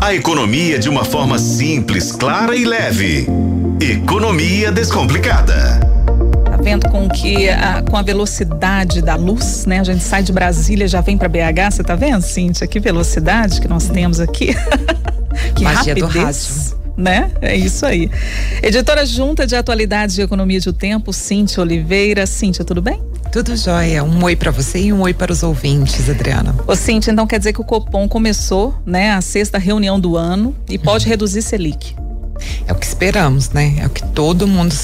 A 0.00 0.14
economia 0.14 0.78
de 0.78 0.88
uma 0.88 1.04
forma 1.04 1.38
simples, 1.38 2.10
clara 2.10 2.56
e 2.56 2.64
leve. 2.64 3.26
Economia 3.78 4.72
Descomplicada. 4.72 5.78
Tá 6.46 6.56
vendo 6.56 6.88
com 6.88 7.06
que 7.06 7.50
a, 7.50 7.82
com 7.82 7.98
a 7.98 8.02
velocidade 8.02 9.02
da 9.02 9.14
luz, 9.14 9.66
né? 9.66 9.78
A 9.78 9.84
gente 9.84 10.02
sai 10.02 10.22
de 10.22 10.32
Brasília, 10.32 10.88
já 10.88 11.02
vem 11.02 11.18
para 11.18 11.28
BH, 11.28 11.72
você 11.72 11.84
tá 11.84 11.94
vendo, 11.94 12.22
Cíntia? 12.22 12.66
Que 12.66 12.80
velocidade 12.80 13.60
que 13.60 13.68
nós 13.68 13.88
temos 13.88 14.20
aqui. 14.20 14.54
que 15.54 15.64
Magia 15.64 15.94
rapidez. 15.94 16.74
né? 16.96 17.30
É 17.42 17.54
isso 17.54 17.84
aí. 17.84 18.10
Editora 18.62 19.04
Junta 19.04 19.46
de 19.46 19.54
Atualidades 19.54 20.14
de 20.14 20.22
Economia 20.22 20.60
do 20.60 20.72
Tempo, 20.72 21.12
Cíntia 21.12 21.62
Oliveira. 21.62 22.26
Cíntia, 22.26 22.64
tudo 22.64 22.80
bem? 22.80 23.02
Tudo 23.32 23.56
jóia. 23.56 24.02
Um 24.02 24.24
oi 24.24 24.34
para 24.34 24.50
você 24.50 24.80
e 24.80 24.92
um 24.92 25.02
oi 25.02 25.14
para 25.14 25.30
os 25.30 25.44
ouvintes, 25.44 26.10
Adriana. 26.10 26.52
Ô, 26.66 26.74
Cíntia, 26.74 27.12
então 27.12 27.28
quer 27.28 27.38
dizer 27.38 27.52
que 27.52 27.60
o 27.60 27.64
Copom 27.64 28.08
começou, 28.08 28.74
né, 28.84 29.12
a 29.12 29.20
sexta 29.20 29.56
reunião 29.56 30.00
do 30.00 30.16
ano 30.16 30.56
e 30.68 30.76
pode 30.76 31.04
uhum. 31.04 31.10
reduzir 31.10 31.40
Selic. 31.40 31.94
É 32.66 32.72
o 32.72 32.74
que 32.74 32.84
esperamos, 32.84 33.50
né? 33.50 33.76
É 33.78 33.86
o 33.86 33.90
que 33.90 34.04
todo 34.08 34.48
mundo 34.48 34.74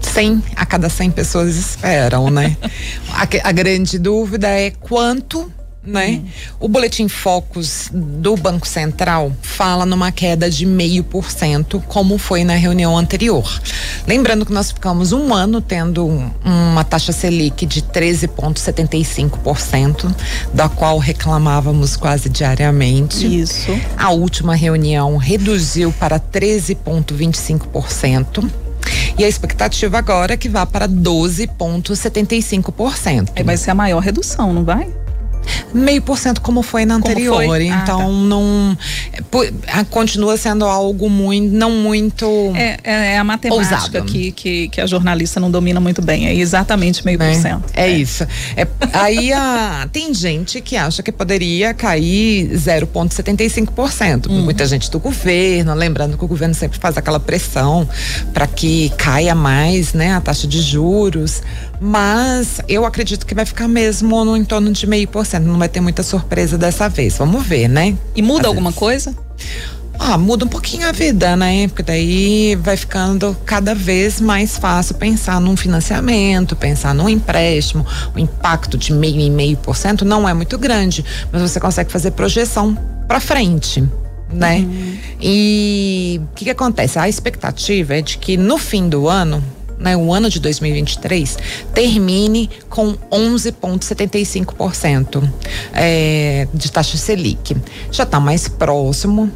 100 0.00 0.42
a 0.56 0.66
cada 0.66 0.88
100 0.88 1.12
pessoas 1.12 1.54
esperam, 1.54 2.30
né? 2.30 2.56
a, 3.14 3.48
a 3.48 3.52
grande 3.52 3.96
dúvida 3.96 4.48
é 4.48 4.72
quanto 4.72 5.52
né? 5.86 6.08
Uhum. 6.08 6.24
O 6.60 6.68
boletim 6.68 7.08
Focus 7.08 7.90
do 7.92 8.36
Banco 8.36 8.66
Central 8.66 9.30
fala 9.42 9.84
numa 9.84 10.10
queda 10.10 10.48
de 10.50 10.64
meio 10.64 11.04
por 11.04 11.30
cento, 11.30 11.84
como 11.86 12.16
foi 12.18 12.42
na 12.44 12.54
reunião 12.54 12.96
anterior. 12.96 13.60
Lembrando 14.06 14.46
que 14.46 14.52
nós 14.52 14.70
ficamos 14.70 15.10
um 15.12 15.34
ano 15.34 15.60
tendo 15.60 16.06
uma 16.44 16.84
taxa 16.84 17.10
Selic 17.12 17.66
de 17.66 17.82
13,75%, 17.82 20.14
da 20.52 20.68
qual 20.68 20.98
reclamávamos 20.98 21.96
quase 21.96 22.28
diariamente. 22.28 23.40
Isso. 23.40 23.72
A 23.96 24.10
última 24.10 24.54
reunião 24.54 25.16
reduziu 25.16 25.90
para 25.92 26.20
13,25%. 26.20 28.50
E 29.18 29.24
a 29.24 29.28
expectativa 29.28 29.96
agora 29.96 30.34
é 30.34 30.36
que 30.36 30.46
vá 30.48 30.66
para 30.66 30.86
12,75%. 30.88 33.30
É, 33.34 33.42
vai 33.42 33.56
ser 33.56 33.70
a 33.70 33.74
maior 33.74 34.00
redução, 34.00 34.52
não 34.52 34.62
vai? 34.64 34.92
Meio 35.72 36.00
por 36.02 36.18
cento 36.18 36.40
como 36.40 36.62
foi 36.62 36.84
na 36.84 36.94
anterior. 36.94 37.44
Foi? 37.44 37.68
Ah, 37.68 37.80
então 37.82 38.00
ah, 38.00 38.04
tá. 38.04 38.08
não 38.10 39.84
continua 39.90 40.36
sendo 40.36 40.64
algo 40.64 41.10
muito, 41.10 41.54
não 41.54 41.70
muito. 41.70 42.26
É, 42.54 42.78
é, 42.82 43.14
é 43.14 43.18
a 43.18 43.24
matemática 43.24 44.02
que, 44.02 44.32
que, 44.32 44.68
que, 44.68 44.80
a 44.80 44.86
jornalista 44.86 45.40
não 45.40 45.50
domina 45.50 45.80
muito 45.80 46.00
bem. 46.00 46.26
É 46.26 46.34
exatamente 46.34 47.04
meio 47.04 47.18
por 47.18 47.26
né? 47.26 47.34
cento. 47.34 47.64
É, 47.74 47.88
isso. 47.88 48.26
É, 48.56 48.66
aí 48.92 49.32
a, 49.32 49.88
tem 49.92 50.14
gente 50.14 50.60
que 50.60 50.76
acha 50.76 51.02
que 51.02 51.12
poderia 51.12 51.74
cair 51.74 52.50
0,75%. 52.50 54.28
Hum. 54.28 54.42
Muita 54.42 54.66
gente 54.66 54.90
do 54.90 54.98
governo, 54.98 55.74
lembrando 55.74 56.16
que 56.16 56.24
o 56.24 56.28
governo 56.28 56.54
sempre 56.54 56.78
faz 56.78 56.96
aquela 56.96 57.20
pressão 57.20 57.88
para 58.32 58.46
que 58.46 58.90
caia 58.96 59.34
mais, 59.34 59.92
né, 59.92 60.14
a 60.14 60.20
taxa 60.20 60.46
de 60.46 60.60
juros. 60.60 61.42
Mas 61.80 62.60
eu 62.68 62.84
acredito 62.84 63.26
que 63.26 63.34
vai 63.34 63.44
ficar 63.44 63.68
mesmo 63.68 64.24
no 64.24 64.36
em 64.36 64.44
torno 64.44 64.72
de 64.72 64.86
meio 64.86 65.08
por 65.08 65.26
cento. 65.26 65.33
Não 65.38 65.58
vai 65.58 65.68
ter 65.68 65.80
muita 65.80 66.02
surpresa 66.02 66.56
dessa 66.58 66.88
vez. 66.88 67.16
Vamos 67.18 67.46
ver, 67.46 67.68
né? 67.68 67.96
E 68.14 68.22
muda 68.22 68.42
Às 68.42 68.46
alguma 68.46 68.70
vezes. 68.70 68.78
coisa? 68.78 69.16
Ah, 69.98 70.18
muda 70.18 70.44
um 70.44 70.48
pouquinho 70.48 70.88
a 70.88 70.92
vida, 70.92 71.36
né? 71.36 71.68
Porque 71.68 71.82
daí 71.82 72.56
vai 72.56 72.76
ficando 72.76 73.36
cada 73.44 73.74
vez 73.74 74.20
mais 74.20 74.58
fácil 74.58 74.96
pensar 74.96 75.40
num 75.40 75.56
financiamento, 75.56 76.56
pensar 76.56 76.94
num 76.94 77.08
empréstimo. 77.08 77.86
O 78.14 78.18
impacto 78.18 78.76
de 78.76 78.92
meio 78.92 79.20
e 79.20 79.30
meio 79.30 79.56
por 79.56 79.76
cento 79.76 80.04
não 80.04 80.28
é 80.28 80.34
muito 80.34 80.58
grande, 80.58 81.04
mas 81.30 81.42
você 81.42 81.60
consegue 81.60 81.92
fazer 81.92 82.10
projeção 82.10 82.76
para 83.06 83.20
frente. 83.20 83.84
Né? 84.32 84.58
Uhum. 84.58 84.98
E 85.20 86.20
o 86.24 86.34
que, 86.34 86.44
que 86.46 86.50
acontece? 86.50 86.98
A 86.98 87.08
expectativa 87.08 87.94
é 87.94 88.02
de 88.02 88.18
que 88.18 88.36
no 88.36 88.58
fim 88.58 88.88
do 88.88 89.08
ano 89.08 89.44
né, 89.78 89.96
o 89.96 90.12
ano 90.12 90.28
de 90.30 90.40
2023 90.40 91.38
termine 91.72 92.50
com 92.68 92.94
11,75% 93.10 95.28
é, 95.72 96.48
de 96.52 96.70
taxa 96.70 96.96
Selic. 96.96 97.56
Já 97.90 98.04
está 98.04 98.20
mais 98.20 98.46
próximo 98.48 99.30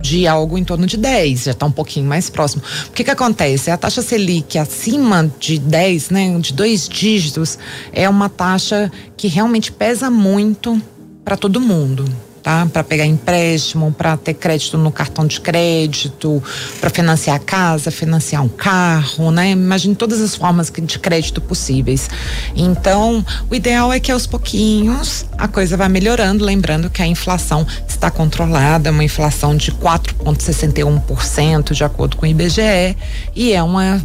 de 0.00 0.26
algo 0.26 0.56
em 0.56 0.64
torno 0.64 0.86
de 0.86 0.96
10, 0.96 1.44
já 1.44 1.50
está 1.52 1.66
um 1.66 1.72
pouquinho 1.72 2.06
mais 2.06 2.30
próximo. 2.30 2.62
O 2.88 2.92
que 2.92 3.04
que 3.04 3.10
acontece? 3.10 3.70
A 3.70 3.76
taxa 3.76 4.00
Selic 4.00 4.58
acima 4.58 5.30
de 5.38 5.58
10, 5.58 6.10
né, 6.10 6.38
de 6.38 6.54
dois 6.54 6.88
dígitos, 6.88 7.58
é 7.92 8.08
uma 8.08 8.28
taxa 8.28 8.90
que 9.16 9.28
realmente 9.28 9.70
pesa 9.70 10.10
muito 10.10 10.80
para 11.24 11.36
todo 11.36 11.60
mundo 11.60 12.04
tá? 12.42 12.66
Para 12.72 12.82
pegar 12.82 13.06
empréstimo, 13.06 13.92
para 13.92 14.16
ter 14.16 14.34
crédito 14.34 14.78
no 14.78 14.90
cartão 14.90 15.26
de 15.26 15.40
crédito, 15.40 16.42
para 16.80 16.90
financiar 16.90 17.36
a 17.36 17.38
casa, 17.38 17.90
financiar 17.90 18.42
um 18.42 18.48
carro, 18.48 19.30
né? 19.30 19.50
Imagine 19.50 19.94
todas 19.94 20.20
as 20.20 20.34
formas 20.34 20.70
de 20.70 20.98
crédito 20.98 21.40
possíveis. 21.40 22.08
Então, 22.54 23.24
o 23.50 23.54
ideal 23.54 23.92
é 23.92 24.00
que 24.00 24.10
aos 24.10 24.26
pouquinhos 24.26 25.26
a 25.36 25.48
coisa 25.48 25.76
vá 25.76 25.88
melhorando, 25.88 26.44
lembrando 26.44 26.90
que 26.90 27.02
a 27.02 27.06
inflação 27.06 27.66
está 27.88 28.10
controlada, 28.10 28.90
uma 28.90 29.04
inflação 29.04 29.56
de 29.56 29.72
4,61% 29.72 31.72
de 31.72 31.84
acordo 31.84 32.16
com 32.16 32.24
o 32.24 32.28
IBGE 32.28 32.96
e 33.34 33.52
é 33.52 33.62
uma 33.62 34.00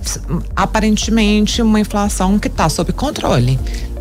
aparentemente 0.56 1.62
uma 1.62 1.79
inflação 1.79 2.40
que 2.40 2.47
está 2.47 2.69
sob 2.69 2.91
controle. 2.94 3.59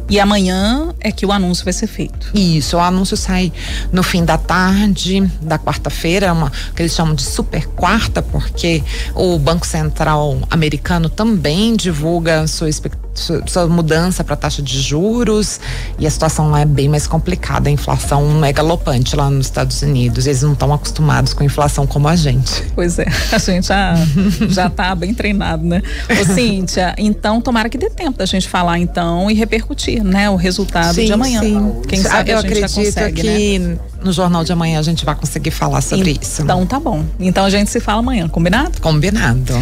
E 0.09 0.21
amanhã 0.21 0.95
é 1.01 1.11
que 1.11 1.25
o 1.25 1.33
anúncio 1.33 1.65
vai 1.65 1.73
ser 1.73 1.87
feito. 1.87 2.31
Isso, 2.35 2.77
o 2.77 2.81
anúncio 2.81 3.17
sai 3.17 3.53
no 3.93 4.03
fim 4.03 4.25
da 4.25 4.37
tarde 4.37 5.21
da 5.41 5.59
quarta-feira, 5.59 6.33
uma 6.33 6.53
que 6.75 6.83
eles 6.83 6.95
chamam 6.95 7.15
de 7.15 7.23
super 7.23 7.67
quarta, 7.69 8.23
porque 8.23 8.83
o 9.15 9.39
Banco 9.39 9.67
Central 9.67 10.39
americano 10.51 11.09
também 11.09 11.75
divulga 11.75 12.47
sua 12.47 12.69
expectativa 12.69 13.05
sua 13.15 13.67
mudança 13.67 14.25
para 14.25 14.35
a 14.35 14.37
taxa 14.37 14.61
de 14.61 14.81
juros 14.81 15.61
e 15.99 16.07
a 16.07 16.11
situação 16.11 16.51
lá 16.51 16.61
é 16.61 16.65
bem 16.65 16.89
mais 16.89 17.07
complicada. 17.07 17.69
A 17.69 17.73
inflação 17.73 18.45
é 18.45 18.53
galopante 18.53 19.15
lá 19.15 19.31
nos 19.31 19.47
Estados 19.47 19.81
Unidos. 19.83 20.27
Eles 20.27 20.43
não 20.43 20.53
estão 20.53 20.73
acostumados 20.73 21.33
com 21.33 21.45
inflação 21.45 21.87
como 21.87 22.09
a 22.09 22.17
gente. 22.17 22.65
Pois 22.75 22.99
é, 22.99 23.07
a 23.33 23.39
gente 23.39 23.69
já, 23.69 23.95
já 24.49 24.69
tá 24.69 24.95
bem 24.95 25.15
treinado, 25.15 25.65
né? 25.65 25.81
Ô, 26.21 26.35
Cíntia, 26.35 26.95
então 26.99 27.41
tomara 27.41 27.69
que 27.69 27.79
dê 27.79 27.89
tempo 27.89 28.19
da 28.19 28.27
gente 28.27 28.49
falar 28.49 28.79
então 28.79 29.31
e 29.31 29.35
repercutir, 29.35 29.94
né? 30.03 30.31
O 30.31 30.37
resultado 30.37 30.95
sim, 30.95 31.07
de 31.07 31.13
amanhã. 31.13 31.41
Sim. 31.41 31.83
Quem 31.89 32.03
sabe 32.03 32.31
Eu 32.31 32.39
a 32.39 32.41
gente 32.41 32.51
acredito 32.53 32.75
já 32.75 32.85
consegue, 32.85 33.23
que 33.23 33.59
né? 33.59 33.79
no 34.03 34.13
jornal 34.13 34.45
de 34.45 34.53
amanhã 34.53 34.79
a 34.79 34.83
gente 34.83 35.05
vai 35.05 35.15
conseguir 35.15 35.51
falar 35.51 35.81
sobre 35.81 36.11
então, 36.11 36.23
isso. 36.23 36.43
Então 36.43 36.67
tá 36.67 36.81
bom. 36.81 37.05
Então 37.19 37.45
a 37.45 37.51
gente 37.51 37.71
se 37.71 37.81
fala 37.81 38.01
amanhã, 38.01 38.29
combinado? 38.29 38.81
Combinado. 38.81 39.55